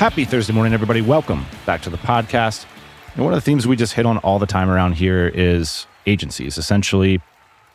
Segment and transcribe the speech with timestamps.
[0.00, 1.02] Happy Thursday morning, everybody.
[1.02, 2.64] Welcome back to the podcast.
[3.14, 5.86] And one of the themes we just hit on all the time around here is
[6.06, 6.56] agencies.
[6.56, 7.20] Essentially,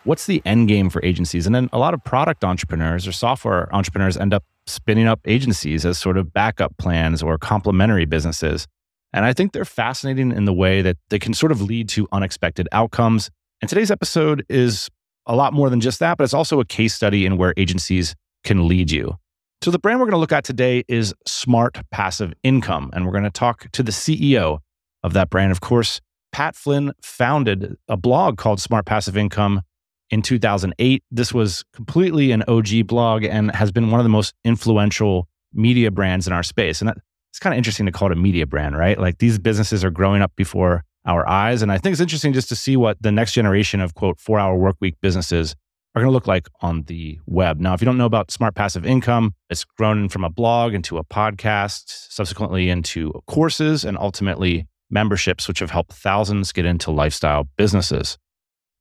[0.05, 1.45] what's the end game for agencies?
[1.45, 5.85] And then a lot of product entrepreneurs or software entrepreneurs end up spinning up agencies
[5.85, 8.65] as sort of backup plans or complementary businesses.
[9.13, 12.07] And I think they're fascinating in the way that they can sort of lead to
[12.11, 13.29] unexpected outcomes.
[13.61, 14.89] And today's episode is
[15.27, 18.15] a lot more than just that, but it's also a case study in where agencies
[18.43, 19.19] can lead you.
[19.61, 22.91] So, the brand we're going to look at today is Smart Passive Income.
[22.93, 24.59] And we're going to talk to the CEO
[25.03, 25.51] of that brand.
[25.51, 29.61] Of course, Pat Flynn founded a blog called Smart Passive Income
[30.09, 31.03] in 2008.
[31.09, 35.91] This was completely an OG blog and has been one of the most influential media
[35.91, 36.81] brands in our space.
[36.81, 36.91] And
[37.31, 38.99] it's kind of interesting to call it a media brand, right?
[38.99, 41.61] Like these businesses are growing up before our eyes.
[41.61, 44.39] And I think it's interesting just to see what the next generation of quote four
[44.39, 45.55] hour work week businesses
[45.95, 47.59] are going to look like on the web.
[47.61, 50.97] Now, if you don't know about Smart Passive Income, it's grown from a blog into
[50.97, 57.47] a podcast, subsequently into courses, and ultimately memberships, which have helped thousands get into lifestyle
[57.55, 58.17] businesses.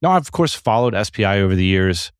[0.02, 2.10] Now, I've of course followed SPI over the years.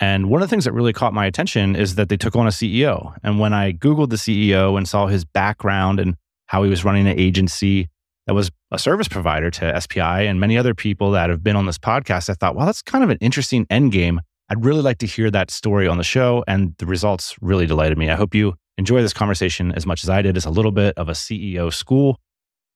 [0.00, 2.48] And one of the things that really caught my attention is that they took on
[2.48, 3.14] a CEO.
[3.22, 7.06] And when I Googled the CEO and saw his background and how he was running
[7.06, 7.88] an agency
[8.26, 11.66] that was a service provider to SPI and many other people that have been on
[11.66, 14.20] this podcast, I thought, well, that's kind of an interesting end game
[14.52, 17.96] I'd really like to hear that story on the show, and the results really delighted
[17.96, 18.10] me.
[18.10, 20.36] I hope you enjoy this conversation as much as I did.
[20.36, 22.18] It's a little bit of a CEO school.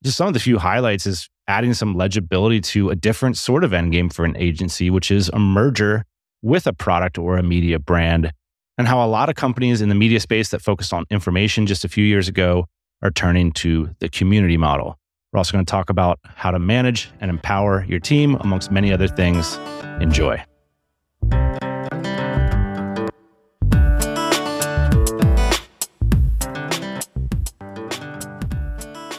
[0.03, 3.75] Just some of the few highlights is adding some legibility to a different sort of
[3.75, 6.07] end game for an agency, which is a merger
[6.41, 8.33] with a product or a media brand,
[8.79, 11.85] and how a lot of companies in the media space that focused on information just
[11.85, 12.65] a few years ago
[13.03, 14.98] are turning to the community model.
[15.31, 18.95] We're also going to talk about how to manage and empower your team, amongst many
[18.95, 19.59] other things.
[20.01, 20.42] Enjoy.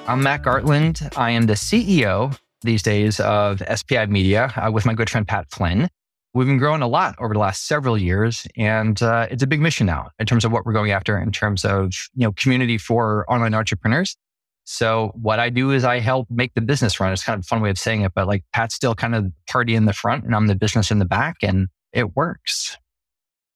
[0.08, 1.18] I'm Matt Gartland.
[1.18, 5.48] I am the CEO these days of SPI Media uh, with my good friend Pat
[5.52, 5.90] Flynn.
[6.34, 9.60] We've been growing a lot over the last several years, and uh, it's a big
[9.60, 12.78] mission now in terms of what we're going after in terms of you know community
[12.78, 14.16] for online entrepreneurs.
[14.64, 17.12] So what I do is I help make the business run.
[17.12, 19.26] It's kind of a fun way of saying it, but like Pat's still kind of
[19.50, 22.78] party in the front, and I'm the business in the back, and it works.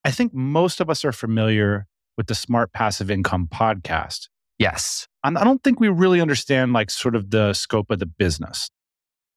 [0.04, 1.86] I think most of us are familiar
[2.18, 4.28] with the Smart Passive Income podcast.
[4.62, 5.08] Yes.
[5.24, 8.70] And I don't think we really understand like sort of the scope of the business.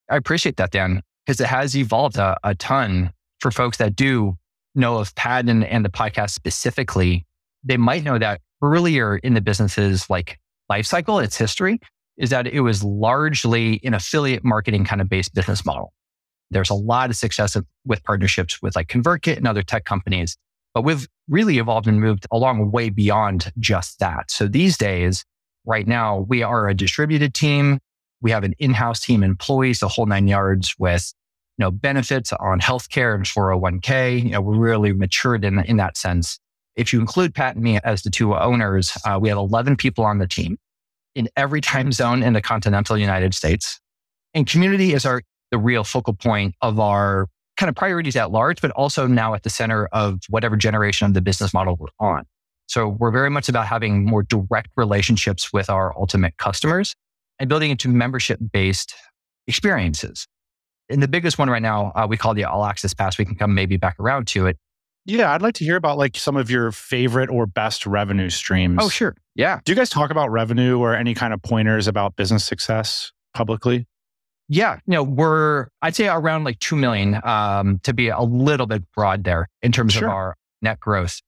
[0.09, 4.35] I appreciate that, Dan, because it has evolved a, a, ton for folks that do
[4.75, 7.25] know of and, and the podcast specifically.
[7.63, 10.37] They might know that earlier in the business's like
[10.69, 11.79] life cycle, its history,
[12.17, 15.91] is that it was largely an affiliate marketing kind of based business model.
[16.51, 20.37] There's a lot of success with partnerships with like ConvertKit and other tech companies
[20.75, 24.29] but we've really evolved and moved along way beyond just that.
[24.29, 25.25] So these days,
[25.65, 27.79] right now, we are a distributed team.
[28.21, 31.13] We have an in-house team, employees, the whole nine yards with
[31.57, 34.21] you know, benefits on healthcare and 401k.
[34.21, 36.37] You know, we're really matured in, in that sense.
[36.75, 40.03] If you include Pat and me as the two owners, uh, we have 11 people
[40.03, 40.57] on the team
[41.15, 43.79] in every time zone in the continental United States.
[44.33, 45.21] And community is our,
[45.51, 47.27] the real focal point of our
[47.57, 51.13] kind of priorities at large, but also now at the center of whatever generation of
[51.13, 52.25] the business model we're on.
[52.67, 56.95] So we're very much about having more direct relationships with our ultimate customers
[57.39, 58.95] and building into membership based
[59.47, 60.27] experiences.
[60.89, 63.17] And the biggest one right now, uh, we call the all access pass.
[63.17, 64.57] We can come maybe back around to it.
[65.05, 68.79] Yeah, I'd like to hear about like some of your favorite or best revenue streams.
[68.81, 69.15] Oh, sure.
[69.35, 69.59] Yeah.
[69.63, 73.85] Do you guys talk about revenue or any kind of pointers about business success publicly?
[74.47, 78.67] Yeah, you know, we're I'd say around like two million um, to be a little
[78.67, 80.07] bit broad there in terms sure.
[80.07, 81.21] of our net growth.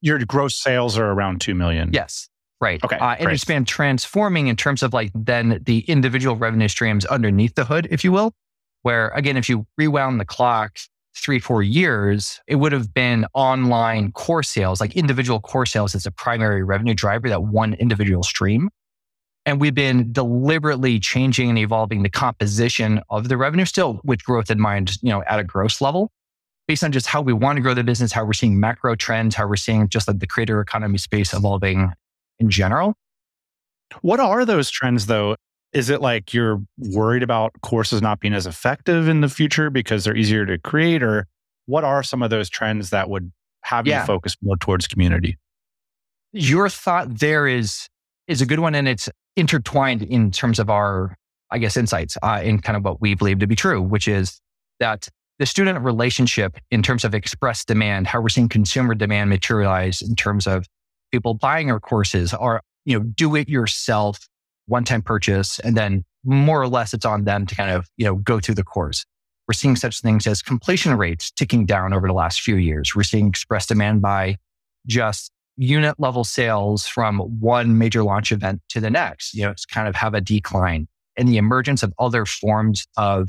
[0.00, 1.90] Your gross sales are around two million.
[1.92, 2.28] Yes,
[2.60, 2.82] right.
[2.84, 7.06] Okay, uh, and it's been transforming in terms of like then the individual revenue streams
[7.06, 8.32] underneath the hood, if you will.
[8.82, 10.76] Where again, if you rewound the clock
[11.16, 16.04] three four years, it would have been online core sales, like individual core sales, as
[16.04, 17.28] a primary revenue driver.
[17.28, 18.68] That one individual stream.
[19.44, 24.50] And we've been deliberately changing and evolving the composition of the revenue still with growth
[24.50, 26.10] in mind, you know, at a gross level
[26.68, 29.34] based on just how we want to grow the business, how we're seeing macro trends,
[29.34, 31.90] how we're seeing just like the creator economy space evolving
[32.38, 32.94] in general.
[34.00, 35.34] What are those trends though?
[35.72, 40.04] Is it like you're worried about courses not being as effective in the future because
[40.04, 41.02] they're easier to create?
[41.02, 41.26] Or
[41.66, 44.00] what are some of those trends that would have Yeah.
[44.00, 45.36] you focus more towards community?
[46.32, 47.88] Your thought there is
[48.28, 51.16] is a good one, and it's intertwined in terms of our,
[51.50, 54.40] I guess, insights uh, in kind of what we believe to be true, which is
[54.80, 55.08] that
[55.38, 60.14] the student relationship in terms of express demand, how we're seeing consumer demand materialize in
[60.14, 60.66] terms of
[61.10, 64.28] people buying our courses are, you know, do it yourself,
[64.66, 68.04] one time purchase, and then more or less it's on them to kind of, you
[68.04, 69.04] know, go through the course.
[69.48, 72.94] We're seeing such things as completion rates ticking down over the last few years.
[72.94, 74.36] We're seeing express demand by
[74.86, 79.34] just unit level sales from one major launch event to the next.
[79.34, 83.28] You know, it's kind of have a decline and the emergence of other forms of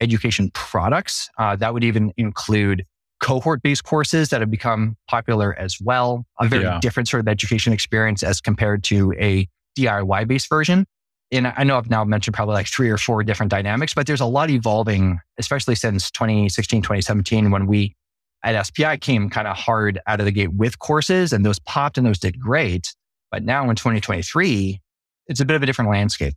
[0.00, 1.28] education products.
[1.38, 2.84] Uh, that would even include
[3.22, 6.24] cohort based courses that have become popular as well.
[6.40, 6.78] A very Yeah.
[6.80, 10.86] different sort of education experience as compared to a DIY based version.
[11.30, 14.20] And I know I've now mentioned probably like three or four different dynamics, but there's
[14.20, 17.94] a lot evolving, especially since 2016, 2017, when we
[18.42, 21.98] at SPI came kind of hard out of the gate with courses and those popped
[21.98, 22.94] and those did great.
[23.30, 24.80] But now in 2023,
[25.26, 26.34] it's a bit of a different landscape.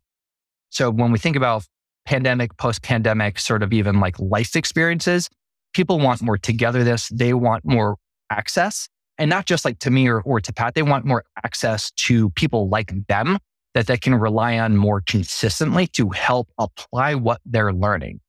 [0.69, 1.65] So when we think about
[2.05, 5.29] pandemic, post pandemic, sort of even like life experiences,
[5.73, 7.09] people want more togetherness.
[7.09, 7.97] They want more
[8.29, 8.87] access
[9.17, 10.73] and not just like to me or, or to Pat.
[10.73, 13.37] They want more access to people like them
[13.73, 18.19] that they can rely on more consistently to help apply what they're learning.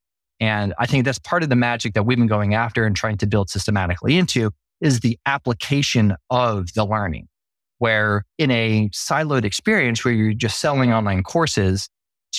[0.43, 3.17] And I think that's part of the magic that we've been going after and trying
[3.19, 4.50] to build systematically into
[4.81, 7.29] is the application of the learning.
[7.79, 11.89] Where in a siloed experience where you're just selling online courses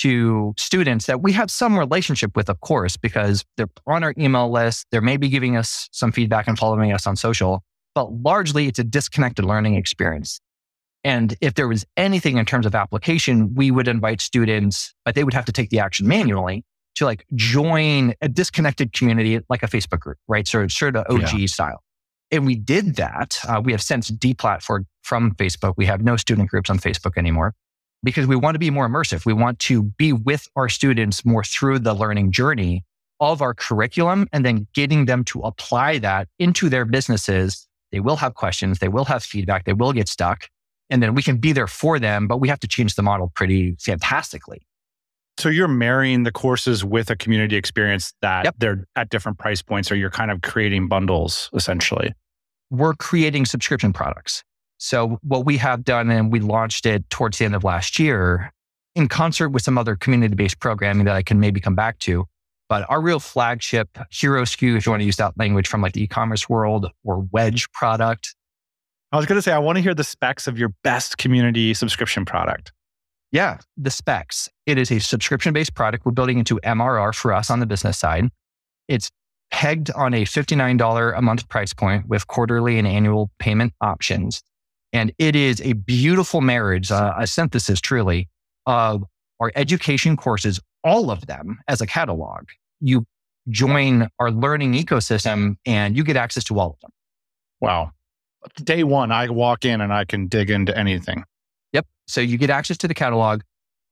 [0.02, 4.52] to students that we have some relationship with, of course, because they're on our email
[4.52, 7.64] list, they're maybe giving us some feedback and following us on social,
[7.96, 10.42] but largely it's a disconnected learning experience.
[11.06, 15.24] And if there was anything in terms of application, we would invite students, but they
[15.24, 19.68] would have to take the action manually to like join a disconnected community like a
[19.68, 20.48] Facebook group, right?
[20.48, 21.84] So it's sort of OG style.
[22.32, 23.38] And we did that.
[23.48, 25.74] Uh, we have since deplatformed from Facebook.
[25.78, 27.54] We have no student groups on Facebook anymore
[28.04, 29.26] because we want to be more immersive.
[29.26, 32.84] We want to be with our students more through the learning journey
[33.20, 37.68] of our curriculum and then getting them to apply that into their businesses.
[37.92, 38.80] They will have questions.
[38.80, 39.66] They will have feedback.
[39.66, 40.48] They will get stuck.
[40.90, 43.32] And then we can be there for them, but we have to change the model
[43.36, 44.62] pretty fantastically.
[45.38, 48.56] So you're marrying the courses with a community experience that Yep.
[48.60, 52.14] they're at different price points, or you're kind of creating bundles essentially.
[52.72, 54.44] we're creating subscription products.
[54.80, 58.52] So what we have done, and we launched it towards the end of last year
[58.96, 62.26] in concert with some other community-based programming that I can maybe come back to.
[62.70, 65.94] But our real flagship hero SKU, if you want to use that language from like
[65.94, 68.36] the e-commerce world or wedge product.
[69.12, 71.76] I was going to say, I want to hear the specs of your best community
[71.76, 72.72] subscription product.
[73.34, 74.48] Yeah, the specs.
[74.68, 78.30] It is a subscription-based product we're building into MRR for us on the business side.
[78.88, 79.10] It's
[79.50, 84.44] pegged on a $59 a month price point with quarterly and annual payment options.
[84.94, 88.30] And it is a beautiful marriage, uh, a synthesis truly
[88.68, 89.04] of
[89.40, 92.44] our education courses, all of them as a catalog.
[92.82, 93.04] You
[93.50, 96.92] join our learning ecosystem and you get access to all of them.
[97.62, 97.94] Wow.
[98.64, 101.24] Day one, I walk in and I can dig into anything.
[101.74, 101.86] Yep.
[102.08, 103.42] So you get access to the catalog.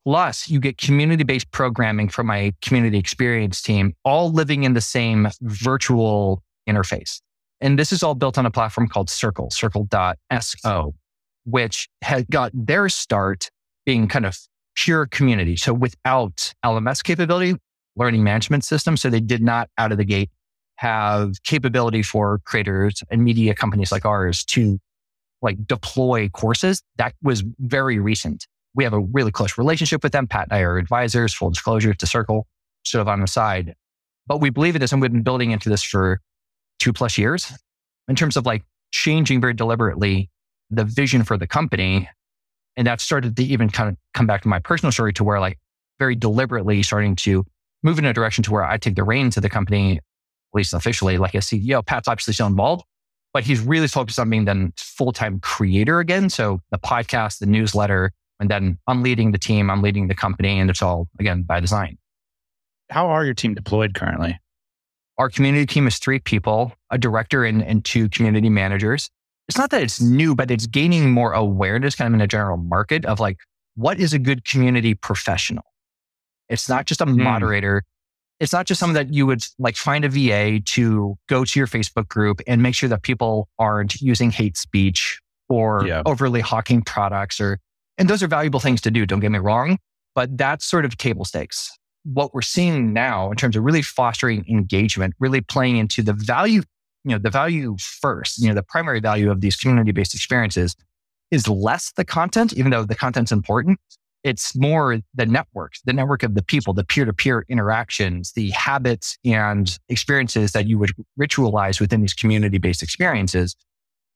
[0.05, 4.81] Plus, you get community based programming from my community experience team, all living in the
[4.81, 7.21] same virtual interface.
[7.59, 10.95] And this is all built on a platform called Circle, circle.so,
[11.45, 13.51] which had got their start
[13.85, 14.35] being kind of
[14.75, 15.55] pure community.
[15.55, 17.55] So without LMS capability,
[17.95, 18.97] learning management system.
[18.97, 20.29] So they did not out of the gate
[20.77, 24.79] have capability for creators and media companies like ours to
[25.41, 26.81] like deploy courses.
[26.98, 28.48] That was very recent.
[28.75, 30.27] We have a really close relationship with them.
[30.27, 32.48] Pat and I are advisors, full disclosure to Circle,
[32.83, 33.75] sort of on the side.
[34.27, 36.19] But we believe in this and we've been building into this for
[36.79, 37.51] two plus years
[38.07, 40.29] in terms of like changing very deliberately
[40.69, 42.07] the vision for the company.
[42.77, 45.39] And that started to even kind of come back to my personal story to where
[45.39, 45.57] like
[46.00, 47.45] very deliberately starting to
[47.83, 50.03] move in a direction to where I take the reins of the company, at
[50.53, 51.86] least officially, like a CEO.
[51.86, 52.83] Pat's obviously still involved,
[53.33, 56.29] but he's really focused on being then full-time creator again.
[56.29, 60.59] So the podcast, the newsletter, and then I'm leading the team, I'm leading the company,
[60.59, 61.97] and it's all again by design.
[62.89, 64.39] How are your team deployed currently?
[65.17, 69.09] Our community team is three people, a director and, and two community managers.
[69.47, 72.57] It's not that it's new, but it's gaining more awareness kind of in a general
[72.57, 73.38] market of like,
[73.75, 75.63] what is a good community professional?
[76.50, 77.21] It's not just a hmm.
[77.21, 77.83] moderator.
[78.41, 81.67] It's not just something that you would like find a VA to go to your
[81.67, 86.01] Facebook group and make sure that people aren't using hate speech or Yeah.
[86.05, 87.60] overly hawking products or
[87.98, 89.05] And those are valuable things to do.
[89.05, 89.77] Don't get me wrong,
[90.15, 91.71] but that's sort of table stakes.
[92.03, 96.63] What we're seeing now in terms of really fostering engagement, really playing into the value,
[97.03, 100.75] you know, the value first, you know, the primary value of these community based experiences
[101.29, 103.77] is less the content, even though the content's important.
[104.24, 108.51] It's more the network, the network of the people, the peer to peer interactions, the
[108.51, 113.56] habits and experiences that you would ritualize within these community based experiences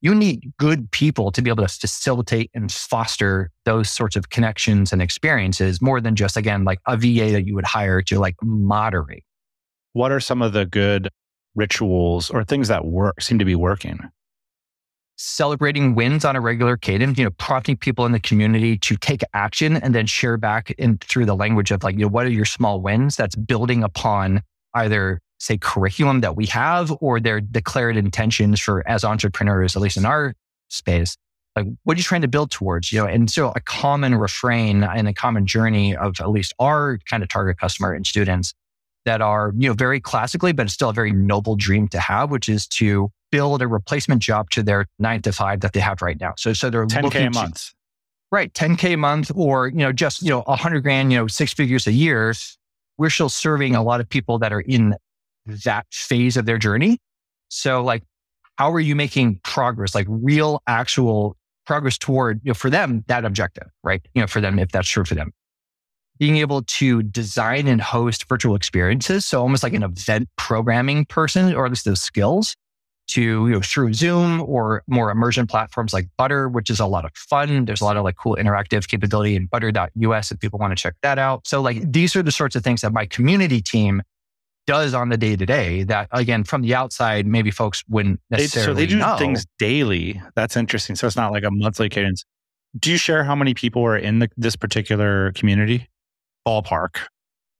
[0.00, 4.92] you need good people to be able to facilitate and foster those sorts of connections
[4.92, 8.36] and experiences more than just, again, like a VA that you would hire to like
[8.42, 9.24] moderate.
[9.94, 11.08] What are some of the good
[11.54, 13.98] rituals or things that work, seem to be working?
[15.16, 19.22] Celebrating wins on a regular cadence, you know, prompting people in the community to take
[19.32, 22.30] action and then share back in through the language of like, you know, what are
[22.30, 24.42] your small wins that's building upon
[24.74, 29.96] either say curriculum that we have or their declared intentions for as entrepreneurs, at least
[29.96, 30.34] in our
[30.68, 31.16] space.
[31.54, 32.92] Like, what are you trying to build towards?
[32.92, 36.98] You know, and so a common refrain and a common journey of at least our
[37.08, 38.52] kind of target customer and students
[39.06, 42.30] that are, you know, very classically, but it's still a very noble dream to have,
[42.30, 46.00] which is to build a replacement job to their nine to five that they have
[46.00, 46.32] right now.
[46.38, 47.66] So, so they're 10K a month.
[47.68, 47.74] To,
[48.32, 48.50] right.
[48.54, 51.52] 10K a month or, you know, just, you know, a hundred grand, you know, six
[51.52, 52.32] figures a year.
[52.96, 54.94] We're still serving a lot of people that are in
[55.64, 56.98] that phase of their journey.
[57.48, 58.04] So like,
[58.56, 63.26] how are you making progress, like real actual progress toward, you know, for them, that
[63.26, 64.00] objective, right?
[64.14, 65.30] You know, for them, if that's true for them.
[66.18, 69.26] Being able to design and host virtual experiences.
[69.26, 72.56] So almost like an event programming person, or at least those skills
[73.08, 77.04] to, you know, through Zoom or more immersion platforms like Butter, which is a lot
[77.04, 77.64] of fun.
[77.64, 80.94] There's a lot of like cool interactive capability in butter.us if people want to check
[81.02, 81.46] that out.
[81.46, 84.02] So like these are the sorts of things that my community team
[84.66, 88.74] does on the day to day that again from the outside maybe folks wouldn't necessarily
[88.74, 89.16] they, so they do know.
[89.16, 92.24] things daily that's interesting so it's not like a monthly cadence
[92.78, 95.88] do you share how many people are in the, this particular community
[96.46, 97.02] ballpark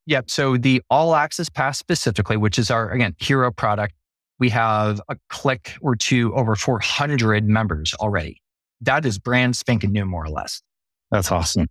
[0.06, 3.94] yep so the all access pass specifically which is our again hero product
[4.38, 8.40] we have a click or two over 400 members already
[8.80, 10.62] that is brand spanking new more or less
[11.10, 11.66] that's awesome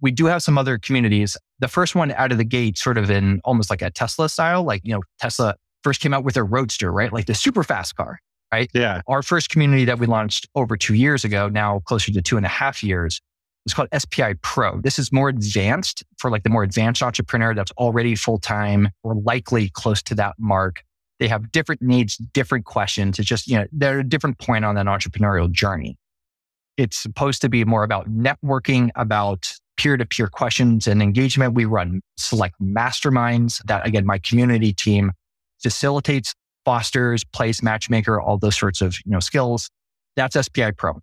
[0.00, 1.36] we do have some other communities.
[1.58, 4.62] The first one out of the gate, sort of in almost like a Tesla style,
[4.62, 7.12] like, you know, Tesla first came out with their Roadster, right?
[7.12, 8.18] Like the super fast car,
[8.52, 8.70] right?
[8.74, 9.00] Yeah.
[9.06, 12.44] Our first community that we launched over two years ago, now closer to two and
[12.44, 13.20] a half years,
[13.64, 14.80] is called SPI Pro.
[14.80, 19.14] This is more advanced for like the more advanced entrepreneur that's already full time or
[19.14, 20.82] likely close to that mark.
[21.18, 23.18] They have different needs, different questions.
[23.18, 25.96] It's just, you know, they're at a different point on that entrepreneurial journey.
[26.76, 31.54] It's supposed to be more about networking, about peer to peer questions and engagement.
[31.54, 35.12] We run select masterminds that, again, my community team
[35.62, 39.70] facilitates, fosters, plays matchmaker, all those sorts of you know skills.
[40.16, 41.00] That's SPI Pro.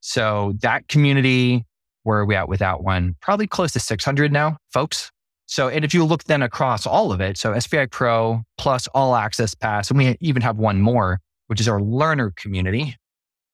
[0.00, 1.64] So that community,
[2.02, 3.14] where are we at with that one?
[3.20, 5.10] Probably close to 600 now, folks.
[5.52, 9.14] So, and if you look then across all of it, so SPI Pro plus All
[9.14, 12.96] Access Pass, and we even have one more, which is our learner community.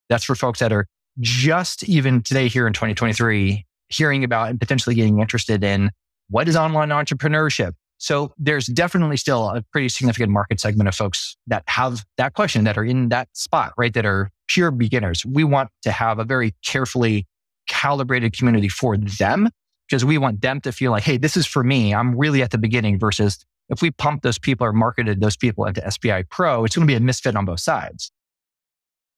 [0.08, 0.86] That's for folks that are
[1.18, 5.90] just even today here in 2023 hearing about and potentially getting interested in
[6.30, 7.72] what is online entrepreneurship.
[7.96, 12.62] So there's definitely still a pretty significant market segment of folks that have that question
[12.62, 13.92] that are in that spot, right?
[13.92, 15.26] That are pure beginners.
[15.26, 17.26] We want to have a very carefully
[17.66, 19.50] calibrated community for them
[19.88, 21.94] because we want them to feel like, Hey, this is for me.
[21.94, 25.64] I'm really at the beginning versus if we pump those people or marketed those people
[25.64, 28.10] into SPI Pro, it's going to be a misfit on both sides.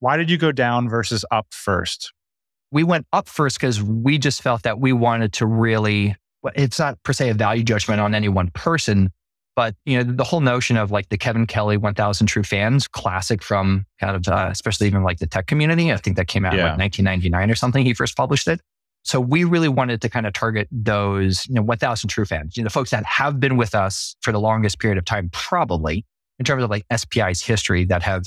[0.00, 2.12] Why did you go down versus up first?
[2.72, 6.16] we went up first because we just felt that we wanted to really,
[6.54, 9.10] it's not per se a value judgment on any one person,
[9.56, 13.42] but you know, the whole notion of like the Kevin Kelly 1000 True Fans classic
[13.42, 15.92] from kind of, uh, especially even like the tech community.
[15.92, 16.70] I think that came out yeah.
[16.70, 17.84] like 1999 or something.
[17.84, 18.60] He first published it.
[19.02, 22.62] So we really wanted to kind of target those, you know, 1000 True Fans, you
[22.62, 26.04] know, folks that have been with us for the longest period of time, probably
[26.38, 28.25] in terms of like SPI's history that have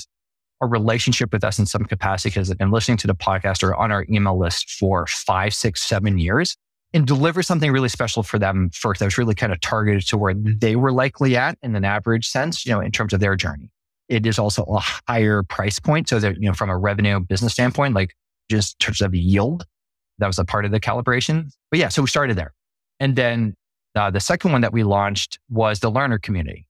[0.60, 3.74] a relationship with us in some capacity because they've been listening to the podcast or
[3.74, 6.56] on our email list for five, six, seven years
[6.92, 10.16] and deliver something really special for them first that was really kind of targeted to
[10.16, 13.34] where they were likely at in an average sense, you know, in terms of their
[13.34, 13.68] journey.
[14.08, 14.78] It is also a
[15.08, 16.08] higher price point.
[16.08, 18.14] So that, you know, from a revenue business standpoint, like
[18.48, 19.66] just in terms of yield,
[20.18, 21.50] that was a part of the calibration.
[21.70, 22.52] But yeah, so we started there.
[23.00, 23.54] And then
[23.94, 26.66] uh, the second one that we launched was the learner community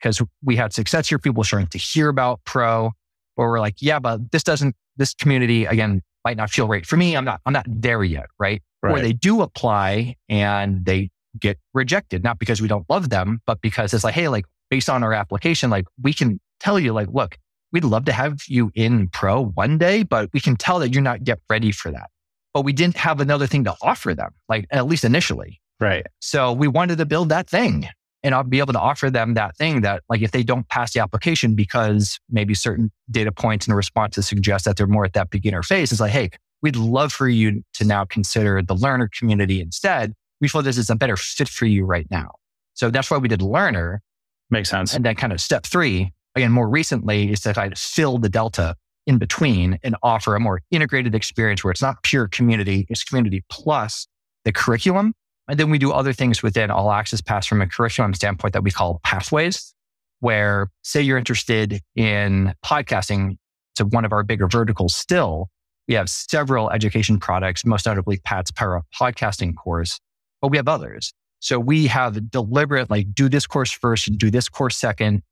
[0.00, 1.18] because we had success here.
[1.18, 2.92] People starting to hear about Pro
[3.34, 6.96] where we're like, yeah, but this doesn't, this community again might not feel right for
[6.96, 7.16] me.
[7.16, 8.26] I'm not, I'm not there yet.
[8.38, 8.62] Right.
[8.82, 8.92] right.
[8.92, 13.60] Where they do apply and they get rejected, not because we don't love them, but
[13.60, 17.08] because it's like, Hey, like based on our application, like we can tell you like,
[17.12, 17.36] look,
[17.72, 21.02] we'd love to have you in pro one day, but we can tell that you're
[21.02, 22.10] not yet ready for that.
[22.56, 25.60] But we didn't have another thing to offer them, like at least initially.
[25.78, 26.06] Right.
[26.20, 27.86] So we wanted to build that thing
[28.22, 30.94] and I'll be able to offer them that thing that like if they don't pass
[30.94, 35.28] the application because maybe certain data points and responses suggest that they're more at that
[35.28, 36.30] beginner phase, it's like, hey,
[36.62, 40.14] we'd love for you to now consider the learner community instead.
[40.40, 42.36] We feel this is a better fit for you right now.
[42.72, 44.00] So that's why we did learner.
[44.48, 44.94] Makes sense.
[44.94, 48.30] And then kind of step three, again, more recently is to try to fill the
[48.30, 53.04] delta in between and offer a more integrated experience where it's not pure community, it's
[53.04, 54.06] community plus
[54.44, 55.14] the curriculum
[55.48, 58.64] and then we do other things within All Access Pass from a curriculum standpoint that
[58.64, 59.74] we call pathways,
[60.20, 63.36] where say you're interested in podcasting
[63.76, 65.48] to one of our bigger verticals still.
[65.86, 70.00] We have several education products, most notably Pat's Up podcasting course,
[70.40, 71.12] but we have others.
[71.38, 75.22] So we have deliberate, like do this course first, do this course second,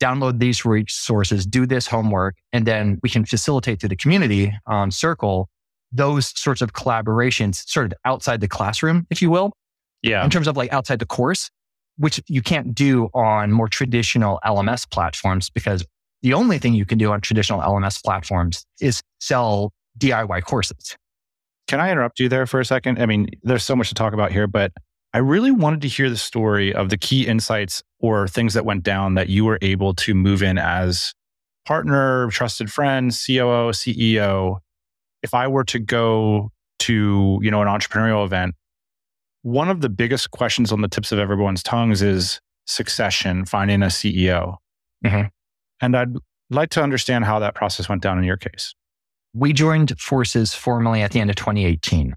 [0.00, 4.90] download these resources, do this homework, and then we can facilitate to the community on
[4.90, 5.48] circle
[5.92, 9.52] those sorts of collaborations sort of outside the classroom, if you will.
[10.02, 10.24] Yeah.
[10.24, 11.50] In terms of like outside the course,
[11.96, 15.84] which you can't do on more traditional LMS platforms because
[16.22, 20.96] the only thing you can do on traditional LMS platforms is sell DIY courses.
[21.68, 23.00] Can I interrupt you there for a second?
[23.00, 24.72] I mean, there's so much to talk about here, but
[25.14, 28.82] I really wanted to hear the story of the key insights or things that went
[28.82, 31.14] down that you were able to move in as
[31.64, 34.58] partner, trusted friend, COO, CEO
[35.24, 38.54] if I were to go to, you know, an entrepreneurial event,
[39.40, 43.86] one of the biggest questions on the tips of everyone's tongues is succession, finding a
[43.86, 44.56] CEO.
[45.04, 45.28] Mm-hmm.
[45.80, 46.14] And I'd
[46.50, 48.74] like to understand how that process went down in your case.
[49.32, 52.14] We joined forces formally at the end of 2018.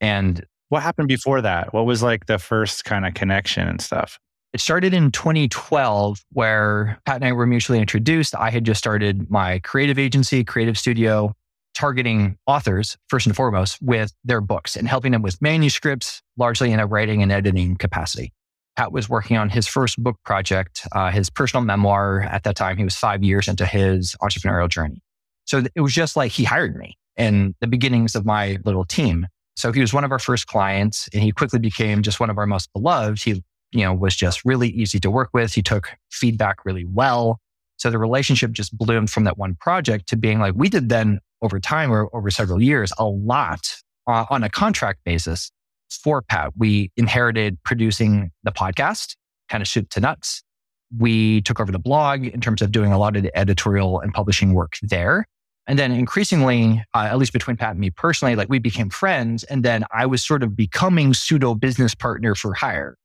[0.00, 1.72] And what happened before that?
[1.72, 4.18] What was like the first kind of connection and stuff?
[4.52, 8.34] It started in 2012, where Pat and I were mutually introduced.
[8.34, 11.34] I had just started my creative agency, Creative Studio,
[11.74, 16.80] targeting authors first and foremost with their books and helping them with manuscripts, largely in
[16.80, 18.32] a writing and editing capacity.
[18.76, 22.22] Pat was working on his first book project, uh, his personal memoir.
[22.22, 25.02] At that time, he was five years into his entrepreneurial journey.
[25.44, 29.26] So it was just like he hired me in the beginnings of my little team.
[29.58, 32.38] So he was one of our first clients and he quickly became just one of
[32.38, 33.20] our most beloved.
[33.20, 33.42] He,
[33.72, 35.52] you know, was just really easy to work with.
[35.52, 37.40] He took feedback really well.
[37.76, 41.18] So the relationship just bloomed from that one project to being like, we did then
[41.42, 43.74] over time or over several years, a lot
[44.06, 45.50] uh, on a contract basis
[45.90, 46.52] for Pat.
[46.56, 49.16] We inherited producing the podcast,
[49.48, 50.44] kind of soup to nuts.
[50.96, 54.14] We took over the blog in terms of doing a lot of the editorial and
[54.14, 55.26] publishing work there.
[55.68, 59.44] And then increasingly, uh, at least between Pat and me personally, like we became friends.
[59.44, 62.96] And then I was sort of becoming pseudo business partner for hire.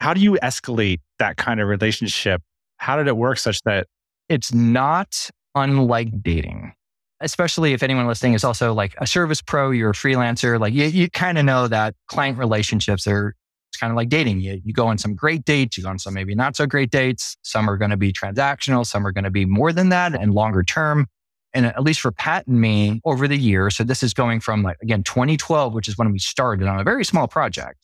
[0.00, 2.42] How do you escalate that kind of relationship?
[2.78, 3.86] How did it work such that
[4.28, 6.74] it's not unlike dating?
[7.20, 10.86] especially if anyone listening is also like a service pro, you're a freelancer, like you,
[10.86, 13.34] you kind of know that client relationships are
[13.70, 14.40] it's kind of like dating.
[14.40, 16.90] You, you go on some great dates, you go on some maybe not so great
[16.90, 17.36] dates.
[17.42, 20.34] Some are going to be transactional, some are going to be more than that and
[20.34, 21.06] longer term.
[21.52, 24.40] And uh, at least for Pat and me over the years, so this is going
[24.40, 27.78] from like, again, 2012, which is when we started on a very small project,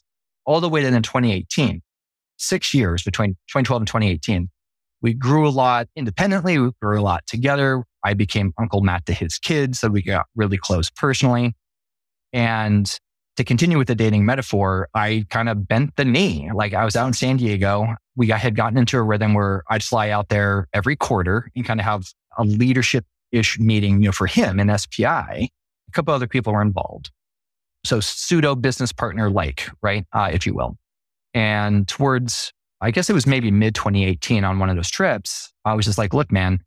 [0.45, 1.83] all the way to then 2018,
[2.37, 4.49] six years between 2012 and 2018.
[5.03, 6.59] We grew a lot independently.
[6.59, 7.85] We grew a lot together.
[8.03, 9.81] I became Uncle Matt to his kids.
[9.81, 11.55] So we got really close personally.
[12.33, 12.99] And
[13.37, 16.51] to continue with the dating metaphor, I kind of bent the knee.
[16.55, 17.87] Like I was out in San Diego.
[18.17, 21.81] We had gotten into a rhythm where I'd fly out there every quarter and kind
[21.81, 22.07] of have
[22.39, 25.05] a leadership ish meeting, you know, for him in SPI.
[25.05, 25.51] A
[25.93, 27.11] couple other people were involved.
[27.85, 30.05] So pseudo business partner like, right?
[30.13, 30.77] Uh, if you will.
[31.35, 35.53] And towards I guess it was maybe mid 2018 on one of those trips.
[35.65, 36.61] I was just like, look, man,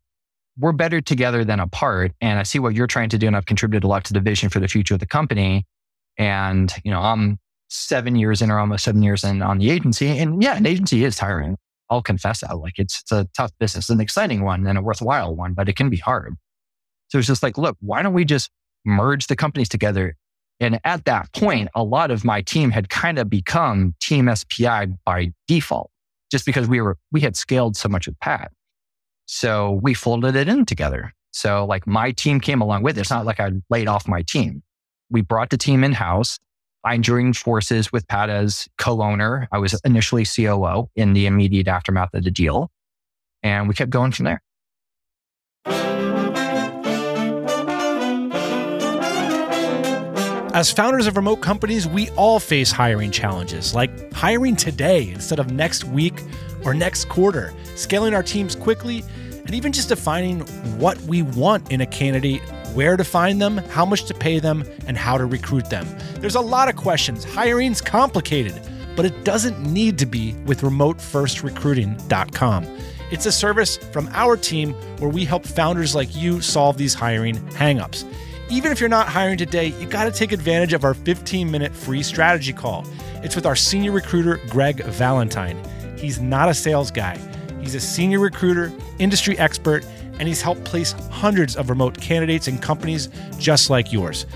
[0.58, 2.12] we're better together than apart.
[2.20, 3.26] And I see what you're trying to do.
[3.26, 5.64] And I've contributed a lot to the vision for the future of the company.
[6.18, 10.18] And, you know, I'm seven years in or almost seven years in on the agency.
[10.18, 11.56] And yeah, an agency is tiring.
[11.88, 12.58] I'll confess that.
[12.58, 15.76] Like it's, it's a tough business, an exciting one and a worthwhile one, but it
[15.76, 16.34] can be hard.
[17.10, 18.50] So it's just like, look, why don't we just
[18.84, 20.16] merge the companies together?
[20.60, 24.86] And at that point, a lot of my team had kind of become Team SPI
[25.04, 25.90] by default
[26.30, 28.52] just because we were, we had scaled so much with Pat.
[29.26, 31.12] So we folded it in together.
[31.32, 33.02] So like my team came along with it.
[33.02, 34.62] It's not like I laid off my team.
[35.10, 36.38] We brought the team in house.
[36.84, 39.48] I joined forces with Pat as co-owner.
[39.52, 42.70] I was initially COO in the immediate aftermath of the deal.
[43.42, 44.42] And we kept going from there.
[50.52, 55.52] As founders of remote companies, we all face hiring challenges, like hiring today instead of
[55.52, 56.24] next week
[56.64, 60.40] or next quarter, scaling our teams quickly, and even just defining
[60.80, 62.42] what we want in a candidate
[62.74, 65.86] where to find them, how much to pay them, and how to recruit them.
[66.16, 67.22] There's a lot of questions.
[67.22, 68.60] Hiring's complicated,
[68.96, 72.66] but it doesn't need to be with remotefirstrecruiting.com.
[73.12, 77.36] It's a service from our team where we help founders like you solve these hiring
[77.50, 78.04] hangups.
[78.50, 81.72] Even if you're not hiring today, you got to take advantage of our 15 minute
[81.72, 82.84] free strategy call.
[83.22, 85.56] It's with our senior recruiter, Greg Valentine.
[85.96, 87.16] He's not a sales guy,
[87.60, 89.84] he's a senior recruiter, industry expert,
[90.18, 93.08] and he's helped place hundreds of remote candidates in companies
[93.38, 94.26] just like yours.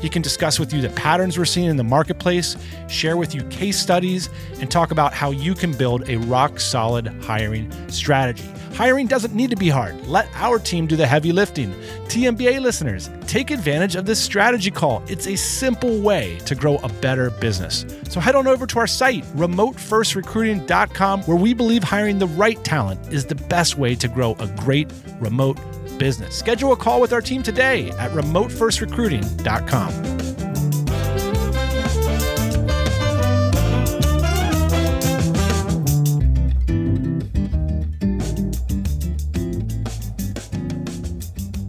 [0.00, 2.56] He can discuss with you the patterns we're seeing in the marketplace,
[2.88, 4.28] share with you case studies,
[4.60, 8.48] and talk about how you can build a rock solid hiring strategy.
[8.74, 10.04] Hiring doesn't need to be hard.
[10.08, 11.72] Let our team do the heavy lifting.
[12.06, 15.00] TMBA listeners, take advantage of this strategy call.
[15.06, 17.86] It's a simple way to grow a better business.
[18.08, 23.12] So head on over to our site, remotefirstrecruiting.com, where we believe hiring the right talent
[23.12, 25.56] is the best way to grow a great remote
[25.96, 26.36] business.
[26.36, 30.33] Schedule a call with our team today at remotefirstrecruiting.com.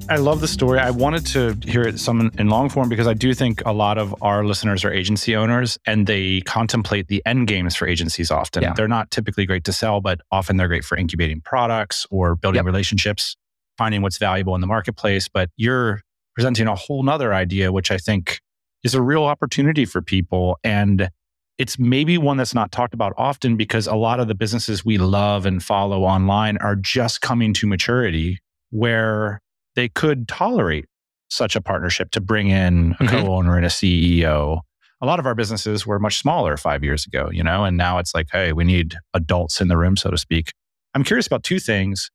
[0.08, 0.78] I love the story.
[0.80, 3.98] I wanted to hear it some in long form because I do think a lot
[3.98, 8.62] of our listeners are agency owners and they contemplate the end games for agencies often.
[8.62, 8.74] Yeah.
[8.74, 12.60] They're not typically great to sell, but often they're great for incubating products or building
[12.60, 12.65] Yep.
[12.65, 13.36] relationships,
[13.80, 15.28] finding what's valuable in the marketplace.
[15.28, 16.02] But you're
[16.36, 18.41] presenting a whole nother idea, which I think
[18.84, 20.60] is a real opportunity for people.
[20.63, 21.10] And
[21.58, 25.00] it's maybe one that's not talked about often because a lot of the businesses we
[25.00, 28.38] love and follow online are just coming to maturity
[28.70, 29.41] where
[29.76, 30.86] they could tolerate
[31.30, 33.10] such a partnership to bring in a Mhm.
[33.10, 34.62] co-owner and a CEO.
[35.02, 37.98] A lot of our businesses were much smaller five years ago, you know, and now
[37.98, 40.52] it's like, hey, we need adults in the room, so to speak.
[40.94, 42.10] I'm curious about two things.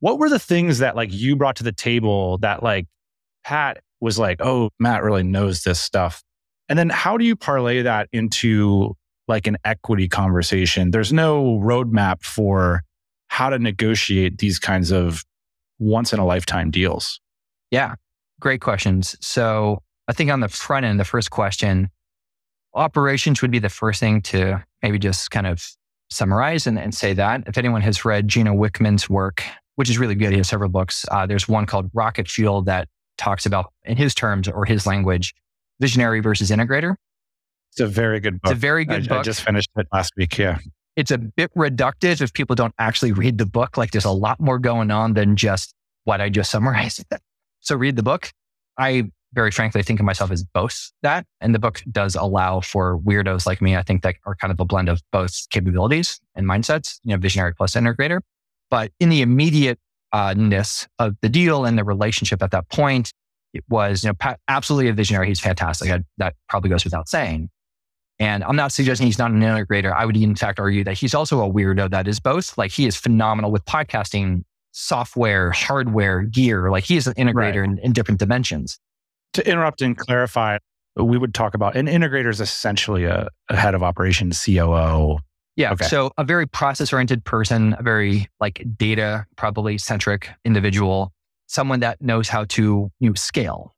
[0.00, 2.86] What were the things that like you brought to the table that like
[3.44, 6.22] Pat was like, oh, Matt really knows this stuff.
[6.68, 10.90] And then how do you parlay that into like an equity conversation?
[10.90, 12.82] There's no roadmap for
[13.28, 15.24] how to negotiate these kinds of
[15.78, 17.20] once in a lifetime deals.
[17.70, 17.94] Yeah,
[18.40, 19.16] great questions.
[19.20, 21.90] So I think on the front end, the first question,
[22.74, 25.66] operations would be the first thing to maybe just kind of
[26.10, 27.44] summarize and, and say that.
[27.46, 29.42] If anyone has read Gino Wickman's work,
[29.74, 31.04] which is really good, he has several books.
[31.10, 32.88] Uh, there's one called Rocket Fuel that
[33.18, 35.34] talks about, in his terms or his language,
[35.80, 36.94] visionary versus integrator.
[37.72, 38.52] It's a very good book.
[38.52, 39.18] It's a very good I book.
[39.18, 40.38] I just finished it last week.
[40.38, 40.58] Yeah.
[40.98, 43.76] It's a bit reductive if people don't actually read the book.
[43.76, 47.04] Like there's a lot more going on than just what I just summarized.
[47.60, 48.32] so read the book.
[48.76, 51.24] I very frankly think of myself as both that.
[51.40, 54.58] And the book does allow for weirdos like me, I think that are kind of
[54.58, 58.18] a blend of both capabilities and mindsets, you know, visionary plus integrator.
[58.68, 59.78] But in the immediate
[60.12, 63.12] uh, ness of the deal and the relationship at that point,
[63.54, 65.28] it was, you know, absolutely a visionary.
[65.28, 66.02] He's fantastic.
[66.16, 67.50] That probably goes without saying.
[68.20, 69.92] And I'm not suggesting he's not an integrator.
[69.92, 72.58] I would in fact argue that he's also a weirdo that is both.
[72.58, 76.70] Like he is phenomenal with podcasting software, hardware, gear.
[76.70, 77.70] Like he is an integrator Right.
[77.70, 78.78] in, in different dimensions.
[79.34, 80.58] To interrupt and clarify,
[80.96, 85.18] we would talk about an integrator is essentially a, a head of operations, COO.
[85.54, 85.72] Yeah.
[85.72, 85.86] Okay.
[85.86, 91.12] So a very process oriented person, a very like data probably centric individual,
[91.46, 93.74] someone that knows how to you know, scale.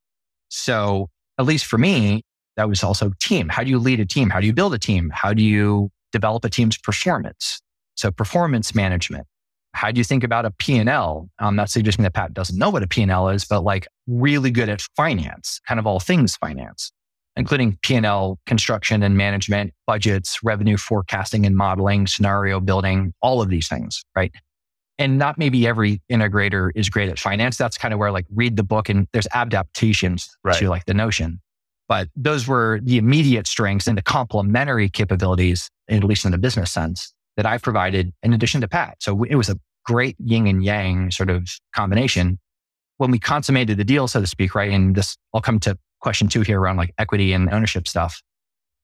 [0.48, 2.22] So at least for me,
[2.60, 3.48] that was also team.
[3.48, 4.28] How do you lead a team?
[4.28, 5.10] How do you build a team?
[5.14, 7.62] How do you develop a team's performance?
[7.94, 9.26] So performance management.
[9.72, 11.30] How do you think about a P&L?
[11.38, 14.50] I'm um, not suggesting that Pat doesn't know what a P&L is, but like really
[14.50, 16.92] good at finance, kind of all things finance,
[17.34, 23.68] including P&L construction and management, budgets, revenue forecasting and modeling, scenario building, all of these
[23.68, 24.32] things, right?
[24.98, 27.56] And not maybe every integrator is great at finance.
[27.56, 30.58] That's kind of where like read the book and there's adaptations Right.
[30.58, 31.40] to like the notion.
[31.90, 36.70] But those were the immediate strengths and the complementary capabilities, at least in the business
[36.70, 38.98] sense, that I provided in addition to Pat.
[39.00, 42.38] So it was a great yin and yang sort of combination.
[42.98, 44.70] When we consummated the deal, so to speak, right?
[44.70, 48.22] And this, I'll come to question two here around like equity and ownership stuff.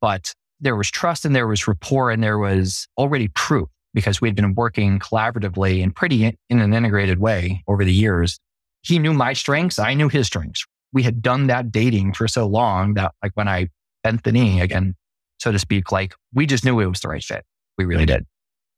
[0.01, 4.35] But there was trust and there was rapport and there was already proof because we'd
[4.35, 8.41] been working collaboratively and pretty in, in an integrated way over the years.
[8.83, 9.79] He knew my strengths.
[9.79, 10.67] I knew his strengths.
[10.97, 13.69] We had done that dating for so long that like when I
[14.03, 14.95] bent the knee again,
[15.39, 17.45] so to speak, like we just knew it was the right fit.
[17.77, 18.25] We really did.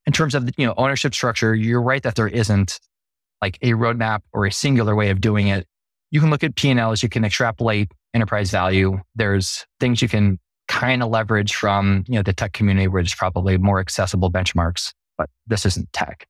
[0.04, 2.80] In terms of the, you know, ownership structure, you're right that there isn't
[3.40, 5.64] like a roadmap or a singular way of doing it.
[6.10, 8.98] You can look at P&Ls, you can extrapolate enterprise value.
[9.14, 13.14] There's things you can kind of leverage from, you know, the tech community where there's
[13.14, 16.26] probably more accessible benchmarks, but this isn't tech.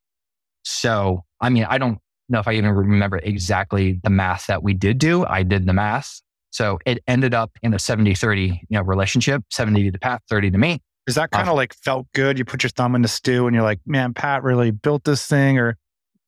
[0.64, 1.98] So, I mean, I don't
[2.28, 5.24] know if I even remember exactly the math that we did do.
[5.24, 6.20] I did the math.
[6.50, 10.50] So it ended up in a 70 30 you know, relationship 70 to Pat, 30
[10.52, 10.80] to me.
[11.06, 12.38] Is that kind of uh, like felt good?
[12.38, 15.26] You put your thumb in the stew and you're like, man, Pat really built this
[15.26, 15.58] thing?
[15.58, 15.76] Or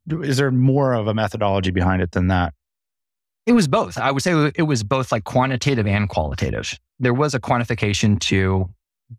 [0.09, 2.55] is there more of a methodology behind it than that?
[3.47, 3.99] It was both.
[3.99, 6.79] I would say it was both like quantitative and qualitative.
[6.99, 8.71] There was a quantification to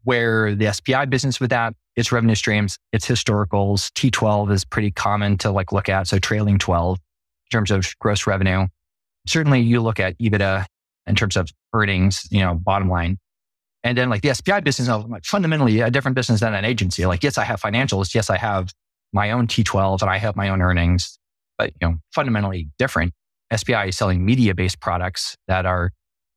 [0.04, 3.91] where the SPI business with that, its revenue streams, its historicals.
[3.91, 6.08] T12 is pretty common to like look at.
[6.08, 8.67] So trailing 12 in terms of gross revenue.
[9.27, 10.65] Certainly you look at EBITDA
[11.08, 13.17] in terms of earnings, you know, bottom line.
[13.84, 17.06] And then like the SPI business is like fundamentally a different business than an agency.
[17.06, 18.13] Like, yes, I have financials.
[18.13, 18.71] Yes, I have
[19.13, 21.17] my own T12 and I have my own earnings,
[21.58, 23.13] but you know, fundamentally different.
[23.54, 25.91] SPI is selling media based products that are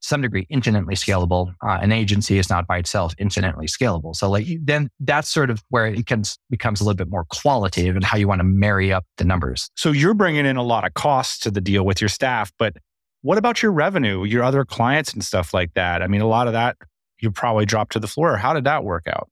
[0.04, 1.54] some degree infinitely scalable.
[1.66, 4.14] Uh, an agency is not by itself infinitely scalable.
[4.14, 7.96] So like then that's sort of where it can, becomes a little bit more qualitative
[7.96, 9.70] and how you want to marry up the numbers.
[9.76, 12.76] So you're bringing in a lot of costs to the deal with your staff, but
[13.22, 16.02] what about your revenue, your other clients and stuff like that?
[16.02, 16.76] I mean, a lot of that
[17.20, 18.36] you probably dropped to the floor.
[18.36, 19.30] How did that work out?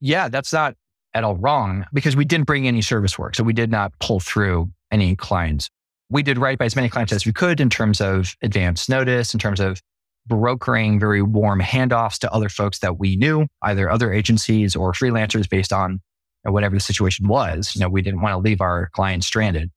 [0.00, 0.76] Yeah, that's not
[1.14, 3.34] at all wrong because we didn't bring any service work.
[3.34, 5.68] So we did not pull through any clients.
[6.10, 9.34] We did right by as many clients as we could in terms of advance notice,
[9.34, 9.80] in terms of
[10.26, 15.48] brokering very warm handoffs to other folks that we knew, either other agencies or freelancers
[15.48, 16.00] based on
[16.44, 17.74] whatever the situation was.
[17.74, 19.70] You know, we didn't want to leave our clients stranded.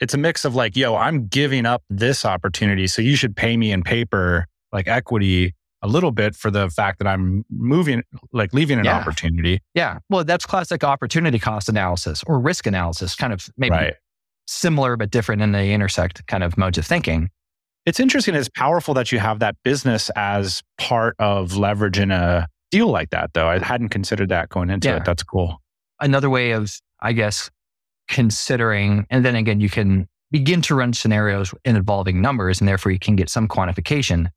[0.00, 2.86] It's a mix of like, yo, I'm giving up this opportunity.
[2.86, 6.98] So you should pay me in paper, like equity a little bit for the fact
[6.98, 8.98] that I'm moving, like leaving an yeah.
[8.98, 9.60] opportunity.
[9.74, 9.98] Yeah.
[10.10, 13.94] Well, that's classic opportunity cost analysis or risk analysis, kind of maybe right.
[14.46, 17.30] Similar but different in the intersect kind of modes of thinking.
[17.84, 18.34] It's interesting.
[18.34, 23.10] It's powerful that you have that business as part of leverage in a deal like
[23.10, 23.48] that, though.
[23.48, 24.96] I hadn't considered that going into yeah.
[24.96, 25.04] it.
[25.04, 25.60] That's cool.
[26.00, 27.50] Another way of, I guess,
[28.08, 32.98] considering, and then again, you can begin to run scenarios involving numbers, and therefore you
[32.98, 34.30] can get some quantification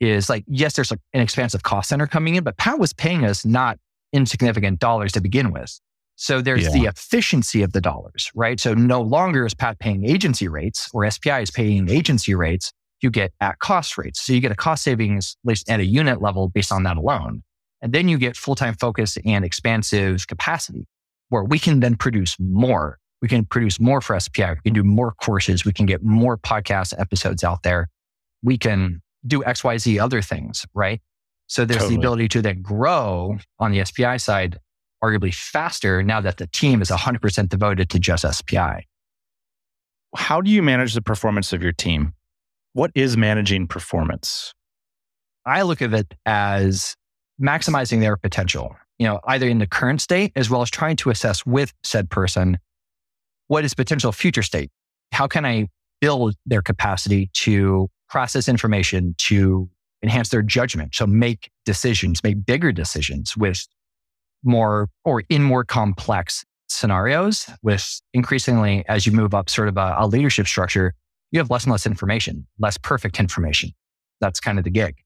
[0.00, 3.24] is like, yes, there's like an expansive cost center coming in, but Pat was paying
[3.24, 3.78] us not
[4.12, 5.80] insignificant dollars to begin with.
[6.20, 6.70] So there's yeah.
[6.72, 8.58] the efficiency of the dollars, right?
[8.58, 12.72] So no longer is Pat paying agency rates or SPI is paying agency rates.
[13.00, 14.20] You get at cost rates.
[14.20, 16.96] So you get a cost savings, at least at a unit level based on that
[16.96, 17.44] alone.
[17.80, 20.88] And then you get full time focus and expansive capacity
[21.28, 22.98] where we can then produce more.
[23.22, 24.50] We can produce more for SPI.
[24.50, 25.64] We can do more courses.
[25.64, 27.90] We can get more podcast episodes out there.
[28.42, 31.00] We can do XYZ other things, right?
[31.46, 31.94] So there's totally.
[31.94, 34.58] the ability to then grow on the SPI side,
[35.02, 38.86] arguably faster now that the team is 100% devoted to just SPI.
[40.16, 42.14] How do you manage the performance of your team?
[42.72, 44.52] What is managing performance?
[45.44, 46.94] I look at it as
[47.40, 51.10] maximizing their potential, you know, either in the current state as well as trying to
[51.10, 52.58] assess with said person
[53.46, 54.70] what is potential future state.
[55.12, 55.68] How can I
[56.00, 59.68] build their capacity to process information to
[60.02, 60.94] enhance their judgment.
[60.94, 63.66] So make decisions, make bigger decisions with
[64.42, 69.96] more or in more complex scenarios with increasingly as you move up sort of a,
[69.98, 70.94] a leadership structure,
[71.30, 73.72] you have less and less information, less perfect information.
[74.20, 74.96] That's kind of the gig.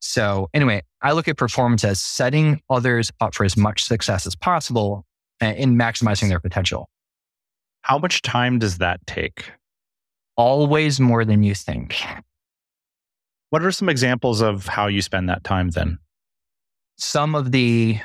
[0.00, 4.34] So anyway, I look at performance as setting others up for as much success as
[4.34, 5.04] possible
[5.40, 6.88] in maximizing their potential.
[7.82, 9.50] How much time does that take?
[10.36, 11.96] Always more than you think.
[13.50, 15.98] What are some examples of how you spend that time then?
[16.96, 18.00] Some of the,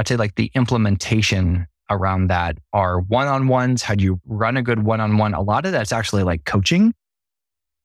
[0.00, 3.82] I'd say like the implementation around that are one on ones.
[3.82, 5.34] How do you run a good one on one?
[5.34, 6.94] A lot of that's actually like coaching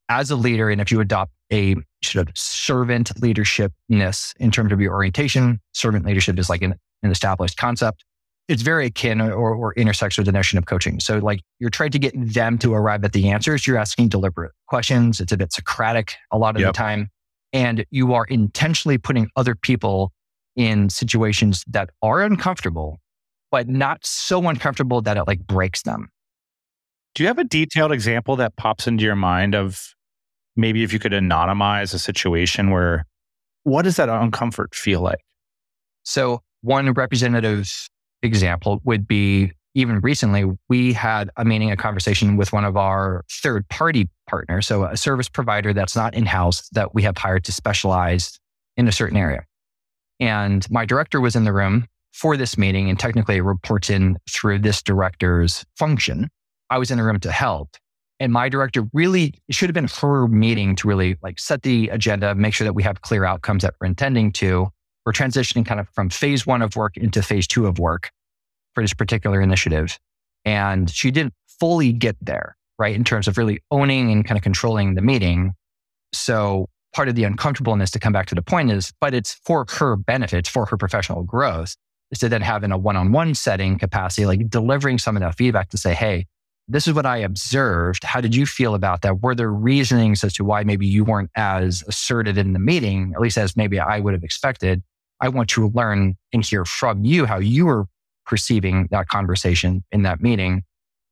[0.08, 0.70] as a leader.
[0.70, 6.06] And if you adopt a sort of servant leadershipness in terms of your orientation, servant
[6.06, 8.06] leadership is like an, an established concept.
[8.48, 11.02] It's very akin or, or intersects with the notion of coaching.
[11.02, 13.68] So like you're trying to get them to arrive at the answers.
[13.68, 15.20] You're asking deliberate questions.
[15.20, 16.70] It's a bit Socratic a lot of yep.
[16.70, 17.10] the time.
[17.52, 20.14] And you are intentionally putting other people
[20.56, 23.00] in situations that are uncomfortable,
[23.52, 26.10] but not so uncomfortable that it like breaks them.
[27.14, 29.94] Do you have a detailed example that pops into your mind of
[30.56, 33.06] maybe if you could anonymize a situation where
[33.64, 35.22] what does that uncomfort feel like?
[36.04, 37.70] So, one representative
[38.22, 43.24] example would be even recently, we had a meeting, a conversation with one of our
[43.30, 44.66] third party partners.
[44.66, 48.40] So a service provider that's not in house that we have hired to specialize
[48.78, 49.46] in a certain area.
[50.20, 54.60] And my director was in the room for this meeting and technically reports in through
[54.60, 56.30] this director's function.
[56.70, 57.76] I was in the room to help.
[58.20, 61.90] And my director really it should have been her meeting to really like set the
[61.90, 64.70] agenda, make sure that we have clear outcomes that we're intending to.
[65.06, 68.12] We're transitioning kind of from phase one of work into phase two of work
[68.74, 70.00] for this particular initiative.
[70.46, 72.56] And she didn't fully get there.
[72.78, 72.96] right?
[72.96, 75.54] In terms of really owning and kind of controlling the meeting.
[76.14, 79.66] So part of the uncomfortableness to come back to the point is, but it's for
[79.78, 81.76] her benefits, for her professional growth,
[82.12, 85.70] is to then have in a one-on-one setting capacity, like delivering some of that feedback
[85.70, 86.26] to say, hey,
[86.68, 88.04] this is what I observed.
[88.06, 89.22] How did you feel about that?
[89.22, 93.22] Were there reasonings as to why maybe you weren't as assertive in the meeting, at
[93.22, 94.82] least as maybe I would have expected?
[95.20, 97.86] I want to learn and hear from you how you were
[98.26, 100.64] perceiving that conversation in that meeting,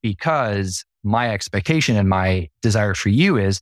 [0.02, 3.62] because my expectation and my desire for you is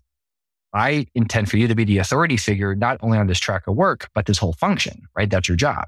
[0.73, 3.75] I intend for you to be the authority figure, not only on this track of
[3.75, 5.29] work, but this whole function, right?
[5.29, 5.85] That's your job.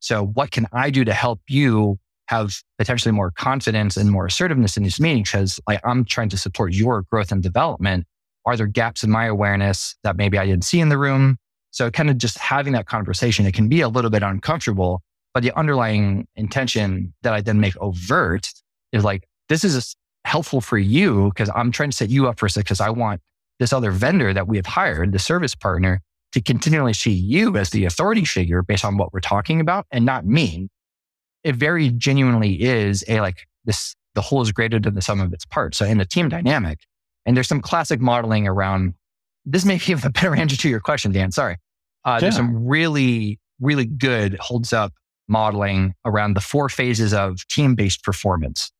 [0.00, 4.76] So what can I do to help you have potentially more confidence and more assertiveness
[4.76, 8.06] in these meetings because like I'm trying to support your growth and development.
[8.46, 11.36] Are there gaps in my awareness that maybe I didn't see in the room?
[11.72, 15.02] So kind of just having that conversation, it can be a little bit uncomfortable,
[15.34, 18.50] but the underlying intention that I then make overt
[18.92, 22.48] is like, this is helpful for you because I'm trying to set you up for
[22.48, 22.80] success.
[22.80, 23.20] I want
[23.62, 26.00] this other vendor that we have hired, the service partner,
[26.32, 30.04] to continually see you as the authority figure based on what we're talking about and
[30.04, 30.68] not me
[31.44, 35.32] it very genuinely is a like this, the whole is greater than the sum of
[35.32, 35.78] its parts.
[35.78, 36.80] So in the team dynamic,
[37.26, 38.94] and there's some classic modeling around
[39.44, 41.32] this may be a better answer to your question, Dan.
[41.32, 41.56] Sorry.
[42.04, 42.20] Uh, yeah.
[42.20, 44.92] There's some really, really good holds up
[45.28, 48.70] modeling around the four phases of team based performance.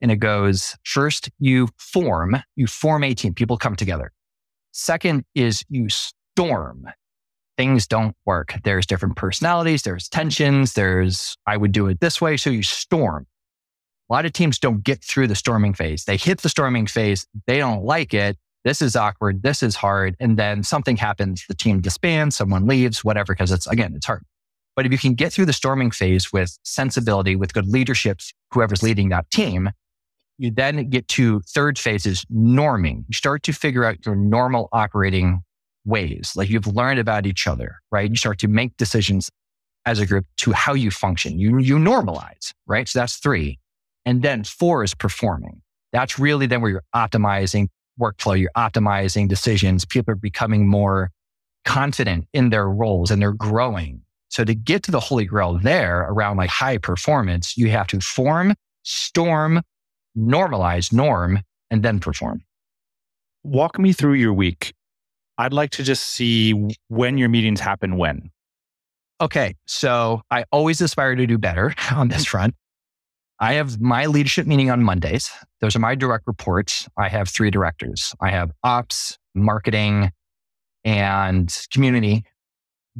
[0.00, 4.12] And it goes first, you form, you form a team, people come together.
[4.72, 6.86] Second is you storm
[7.56, 8.54] things don't work.
[8.64, 12.38] There's different personalities, there's tensions, there's, I would do it this way.
[12.38, 13.26] So you storm.
[14.08, 16.04] A lot of teams don't get through the storming phase.
[16.04, 18.38] They hit the storming phase, they don't like it.
[18.64, 19.42] This is awkward.
[19.42, 20.16] This is hard.
[20.20, 21.44] And then something happens.
[21.48, 24.22] The team disbands, someone leaves, whatever, because it's, again, it's hard.
[24.76, 28.20] But if you can get through the storming phase with sensibility, with good leadership,
[28.52, 29.70] whoever's leading that team,
[30.40, 33.04] you then get to third phase is norming.
[33.08, 35.42] You start to figure out your normal operating
[35.84, 36.32] ways.
[36.34, 38.08] Like you've learned about each other, right?
[38.08, 39.30] You start to make decisions
[39.84, 41.38] as a group to how you function.
[41.38, 42.88] You, you normalize, right?
[42.88, 43.58] So that's three.
[44.06, 45.60] And then four is performing.
[45.92, 47.68] That's really then where you're optimizing
[48.00, 49.84] workflow, you're optimizing decisions.
[49.84, 51.10] People are becoming more
[51.66, 54.00] confident in their roles and they're growing.
[54.30, 58.00] So to get to the holy grail there around like high performance, you have to
[58.00, 59.60] form, storm,
[60.16, 62.42] normalize, norm, and then perform.
[63.42, 64.74] Walk me through your week.
[65.38, 66.52] I'd like to just see
[66.88, 68.30] when your meetings happen when.
[69.20, 69.54] Okay.
[69.66, 72.54] So I always aspire to do better on this front.
[73.38, 75.30] I have my leadership meeting on Mondays.
[75.62, 76.86] Those are my direct reports.
[76.98, 78.14] I have three directors.
[78.20, 80.10] I have ops, marketing,
[80.84, 82.24] and community.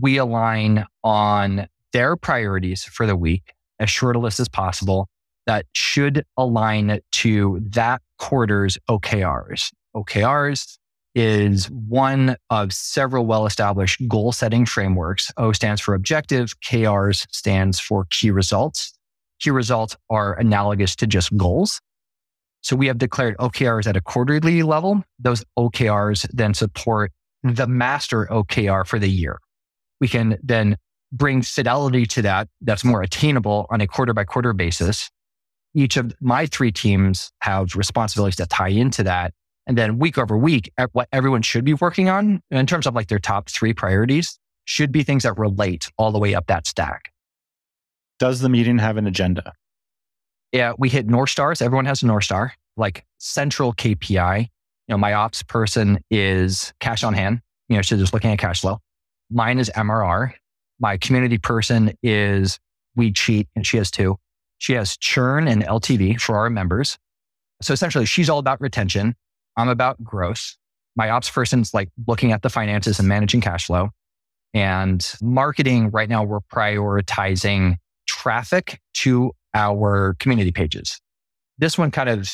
[0.00, 5.09] We align on their priorities for the week, as short a list as possible
[5.50, 9.72] that should align to that quarter's OKRs.
[9.96, 10.78] OKRs
[11.16, 15.32] is one of several well established goal setting frameworks.
[15.38, 18.96] O stands for objective, KRs stands for key results.
[19.40, 21.80] Key results are analogous to just goals.
[22.60, 25.02] So we have declared OKRs at a quarterly level.
[25.18, 27.10] Those OKRs then support
[27.42, 29.40] the master OKR for the year.
[30.00, 30.76] We can then
[31.10, 35.10] bring fidelity to that that's more attainable on a quarter by quarter basis.
[35.74, 39.32] Each of my three teams have responsibilities that tie into that.
[39.66, 43.08] And then week over week, what everyone should be working on in terms of like
[43.08, 47.12] their top three priorities should be things that relate all the way up that stack.
[48.18, 49.52] Does the meeting have an agenda?
[50.52, 51.62] Yeah, we hit North Stars.
[51.62, 54.40] Everyone has a North Star, like central KPI.
[54.40, 54.48] You
[54.88, 57.40] know, my ops person is cash on hand.
[57.68, 58.78] You know, she's just looking at cash flow.
[59.30, 60.32] Mine is MRR.
[60.80, 62.58] My community person is
[62.96, 64.16] we cheat, and she has two.
[64.60, 66.98] She has churn and LTV for our members.
[67.62, 69.16] So essentially, she's all about retention.
[69.56, 70.56] I'm about growth.
[70.96, 73.88] My ops person's like looking at the finances and managing cash flow.
[74.52, 81.00] And marketing right now, we're prioritizing traffic to our community pages.
[81.58, 82.30] This one kind of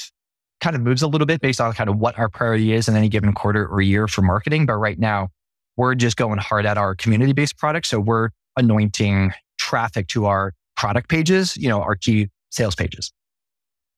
[0.61, 2.97] kind of moves a little bit based on kind of what our priority is in
[2.97, 4.67] any given quarter or year for marketing.
[4.67, 5.29] But right now,
[5.77, 7.91] we're just going hard at our community based products.
[7.91, 13.13] So we're anointing traffic to our product pages, you know, our key sales pages.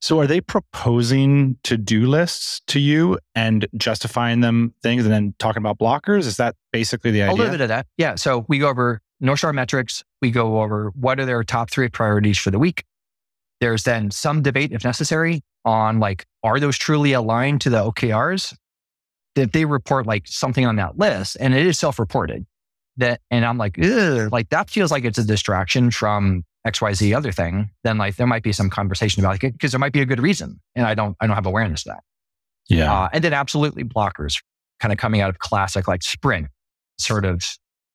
[0.00, 5.34] So are they proposing to do lists to you and justifying them things and then
[5.40, 6.20] talking about blockers?
[6.20, 7.34] Is that basically the idea?
[7.34, 7.86] A little bit of that.
[7.96, 8.14] Yeah.
[8.14, 10.04] So we go over North Star metrics.
[10.22, 12.84] We go over what are their top three priorities for the week.
[13.60, 18.54] There's then some debate, if necessary, on like, are those truly aligned to the OKRs?
[19.34, 22.46] If they report like something on that list and it is self-reported,
[22.98, 27.70] that, and I'm like, like that feels like it's a distraction from XYZ other thing,
[27.84, 30.20] then like there might be some conversation about it because there might be a good
[30.20, 30.60] reason.
[30.74, 32.02] And I don't, I don't have awareness of that.
[32.68, 32.92] Yeah.
[32.92, 34.42] Uh, and then absolutely blockers,
[34.80, 36.48] kind of coming out of classic like sprint
[36.98, 37.44] sort of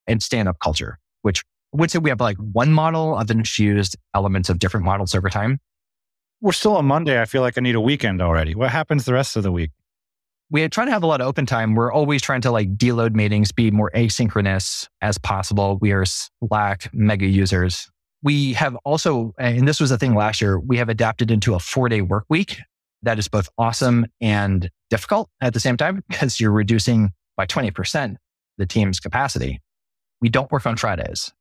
[0.08, 1.44] and stand up culture, which
[1.74, 5.30] I would say we have like one model of infused elements of different models over
[5.30, 5.60] time.
[6.42, 7.22] We're still on Monday.
[7.22, 8.54] I feel like I need a weekend already.
[8.54, 9.72] What happens the rest of the week?
[10.50, 11.74] We try to have a lot of open time.
[11.74, 15.78] We're always trying to like deload meetings, be more asynchronous as possible.
[15.82, 17.90] We are Slack mega users.
[18.24, 21.60] We have also, and this was a thing last year, we have adapted into a
[21.60, 22.58] four day work week
[23.04, 28.16] that is both awesome and difficult at the same time because you're reducing by 20%
[28.58, 29.62] the team's capacity.
[30.22, 31.32] We don't work on Fridays.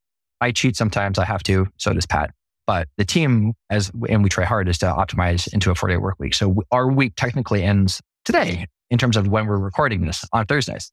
[0.41, 1.19] I cheat sometimes.
[1.19, 1.69] I have to.
[1.77, 2.31] So does Pat.
[2.67, 5.97] But the team, as and we try hard, is to optimize into a four day
[5.97, 6.35] work week.
[6.35, 10.91] So our week technically ends today in terms of when we're recording this on Thursdays.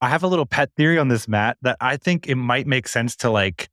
[0.00, 2.86] I have a little pet theory on this, Matt, that I think it might make
[2.86, 3.68] sense to like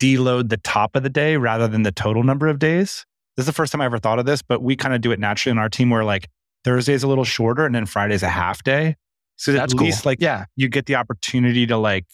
[0.00, 3.04] deload the top of the day rather than the total number of days.
[3.36, 5.12] This is the first time I ever thought of this, but we kind of do
[5.12, 6.28] it naturally in our team where like
[6.64, 8.96] Thursday's a little shorter and then Friday's a half day.
[9.36, 9.86] So That's at cool.
[9.86, 10.46] least like Yeah.
[10.56, 12.06] you get the opportunity to like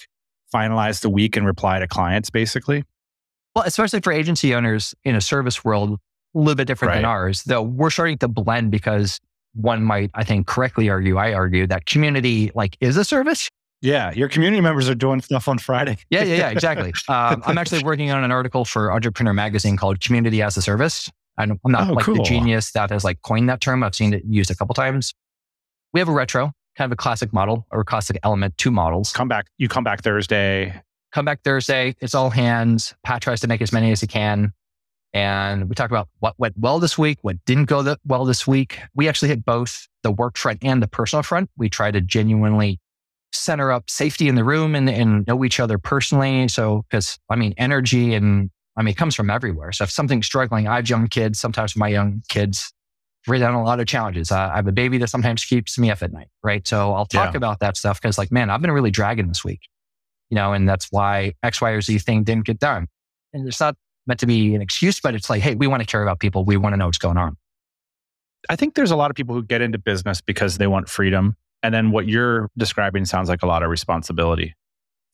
[0.53, 2.85] finalize the week and reply to clients basically.
[3.55, 5.99] Well, especially for agency owners in a service world,
[6.35, 9.21] a little bit different than ours, though we're starting to blend because
[9.55, 13.49] one might, I think, correctly argue, I argue that community like is a service.
[13.83, 14.13] Yeah.
[14.13, 15.99] Your community members are doing stuff on Friday.
[16.09, 16.93] Yeah, yeah, yeah, exactly.
[17.09, 21.11] um, I'm actually working on an article for Entrepreneur Magazine called Community as a Service.
[21.39, 23.83] I'm not Oh, like the genius that has like coined that term.
[23.83, 25.15] I've seen it used a couple times.
[25.93, 29.13] We have a retro, kind of a classic model or a classic element, two models.
[29.13, 29.47] Come back.
[29.59, 30.81] You come back Thursday.
[31.13, 31.97] come back Thursday.
[32.01, 32.95] It's all hands.
[33.03, 34.53] Pat tries to make as many as he can.
[35.15, 38.79] And we talk about what went well this week, what didn't go well this week.
[38.95, 41.51] We actually hit both the work front and the personal front.
[41.57, 42.81] We try to genuinely
[43.33, 46.49] center up safety in the room and, and know each other personally.
[46.49, 49.73] So, because I mean, energy and I mean, it comes from everywhere.
[49.73, 51.39] So if something's struggling, I have young kids.
[51.41, 52.73] Sometimes my young kids
[53.27, 54.33] bring down a lot of challenges.
[54.33, 56.67] Uh, I have a baby that sometimes keeps me up at night, right?
[56.67, 57.37] So I'll talk Yeah.
[57.39, 59.61] about that stuff because, like, man, I've been really dragging this week
[60.31, 62.89] you know, and that's why X, Y, or Z thing didn't get done.
[63.35, 63.77] And it's not
[64.07, 66.47] meant to be an excuse, but it's like, hey, we want to care about people.
[66.47, 67.37] We want to know what's going on.
[68.49, 71.37] I think there's a lot of people who get into business because they want freedom.
[71.63, 74.55] And then what you're describing sounds like a lot of responsibility.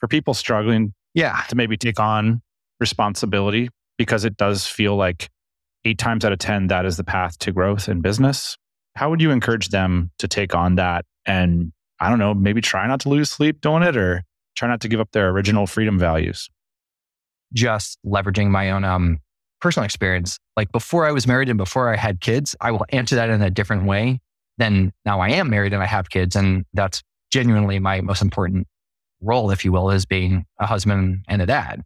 [0.01, 1.43] For people struggling Yeah.
[1.49, 2.41] to maybe take on
[2.81, 3.69] responsibility
[3.99, 5.29] because it does feel like
[5.85, 8.57] eight times out of 10, that is the path to growth in business.
[8.97, 12.87] How would you encourage them to take on that and, I don't know, maybe try
[12.87, 14.23] not to lose sleep doing it or
[14.57, 16.49] try not to give up their original freedom values?
[17.53, 19.19] Just leveraging my own um,
[19.61, 20.39] personal experience.
[20.57, 23.41] Like before I was married and before I had kids, I will answer that in
[23.43, 24.21] a different way
[24.59, 26.37] than now I am married and I have kids.
[26.37, 28.67] And that's genuinely my most important
[29.21, 31.83] role, if you will, is being a husband and a dad.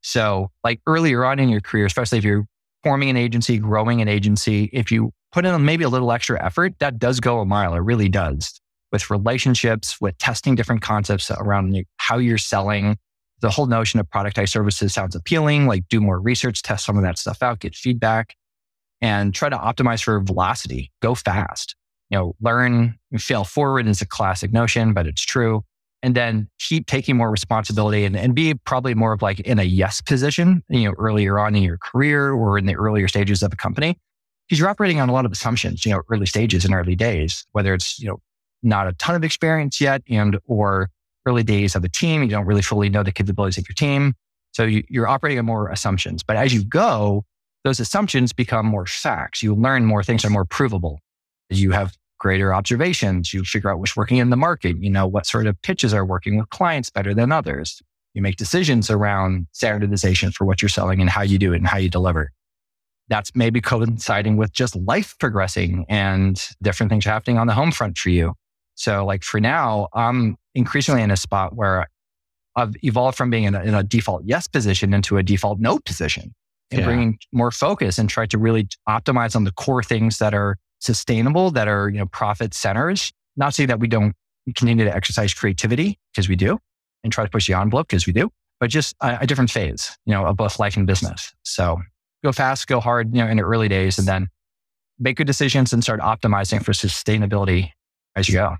[0.00, 2.46] So, like earlier on in your career, especially if you're
[2.82, 6.74] forming an agency, growing an agency, if you put in maybe a little extra effort,
[6.78, 7.74] that does go a mile.
[7.74, 8.60] It really does.
[8.92, 12.96] With relationships, with testing different concepts around how you're selling,
[13.40, 15.66] the whole notion of productized services sounds appealing.
[15.66, 18.34] Like, do more research, test some of that stuff out, get feedback,
[19.00, 20.90] and try to optimize for velocity.
[21.02, 21.76] Go fast.
[22.10, 25.64] You know, learn, and fail forward is a classic notion, but it's true
[26.02, 29.64] and then keep taking more responsibility and, and be probably more of like in a
[29.64, 33.52] yes position, you know, earlier on in your career or in the earlier stages of
[33.52, 33.98] a company.
[34.46, 37.44] Because you're operating on a lot of assumptions, you know, early stages and early days,
[37.52, 38.20] whether it's, you know,
[38.62, 40.88] not a ton of experience yet and or
[41.26, 44.14] early days of a team, you don't really fully know the capabilities of your team.
[44.52, 46.22] So you, you're operating on more assumptions.
[46.22, 47.24] But as you go,
[47.64, 49.42] those assumptions become more facts.
[49.42, 51.00] You learn more things are more provable.
[51.50, 53.32] You have greater observations.
[53.32, 54.76] You figure out what's working in the market.
[54.78, 57.80] You know, what sort of pitches are working with clients better than others.
[58.14, 61.66] You make decisions around standardization for what you're selling and how you do it and
[61.66, 62.32] how you deliver.
[63.08, 67.96] That's maybe coinciding with just life progressing and different things happening on the home front
[67.96, 68.34] for you.
[68.74, 71.86] So like for now, I'm increasingly in a spot where
[72.56, 75.78] I've evolved from being in a, in a default yes position into a default no
[75.78, 76.34] position
[76.70, 76.84] and Yeah.
[76.86, 81.50] bringing more focus and try to really optimize on the core things that are sustainable,
[81.52, 83.12] that are, you know, profit centers.
[83.36, 84.14] Not saying that we don't
[84.46, 86.58] continue to exercise creativity because we do
[87.04, 89.96] and try to push the envelope because we do, but just a, a different phase,
[90.04, 91.32] you know, of both life and business.
[91.44, 91.78] So
[92.24, 94.28] go fast, go hard, you know, in the early days and then
[94.98, 97.70] make good decisions and start optimizing for sustainability
[98.16, 98.56] as you go.